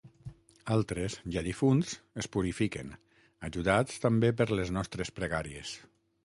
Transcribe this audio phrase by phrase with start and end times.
[0.75, 1.91] Altres, ja difunts,
[2.23, 2.89] es purifiquen,
[3.49, 5.77] ajudats també per les nostres pregàries.